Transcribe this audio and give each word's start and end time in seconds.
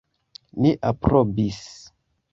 Ni 0.65 0.71
aprobis. 0.91 1.63